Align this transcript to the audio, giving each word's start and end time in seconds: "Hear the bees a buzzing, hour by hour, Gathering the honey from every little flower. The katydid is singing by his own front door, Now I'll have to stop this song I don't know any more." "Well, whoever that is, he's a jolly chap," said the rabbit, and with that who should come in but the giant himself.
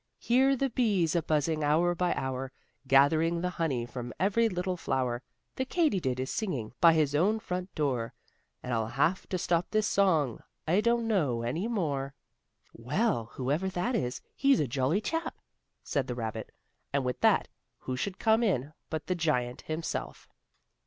"Hear 0.17 0.55
the 0.55 0.71
bees 0.71 1.15
a 1.15 1.21
buzzing, 1.21 1.63
hour 1.63 1.93
by 1.93 2.15
hour, 2.15 2.51
Gathering 2.87 3.39
the 3.41 3.51
honey 3.51 3.85
from 3.85 4.13
every 4.19 4.49
little 4.49 4.75
flower. 4.75 5.21
The 5.57 5.63
katydid 5.65 6.19
is 6.19 6.31
singing 6.31 6.73
by 6.81 6.93
his 6.93 7.13
own 7.13 7.37
front 7.39 7.75
door, 7.75 8.15
Now 8.63 8.71
I'll 8.81 8.87
have 8.87 9.29
to 9.29 9.37
stop 9.37 9.69
this 9.69 9.85
song 9.85 10.39
I 10.67 10.81
don't 10.81 11.07
know 11.07 11.43
any 11.43 11.67
more." 11.67 12.15
"Well, 12.73 13.25
whoever 13.33 13.69
that 13.69 13.93
is, 13.95 14.21
he's 14.35 14.59
a 14.59 14.65
jolly 14.67 15.01
chap," 15.01 15.35
said 15.83 16.07
the 16.07 16.15
rabbit, 16.15 16.51
and 16.91 17.05
with 17.05 17.19
that 17.21 17.47
who 17.81 17.95
should 17.95 18.17
come 18.17 18.41
in 18.41 18.73
but 18.89 19.05
the 19.05 19.13
giant 19.13 19.61
himself. 19.61 20.27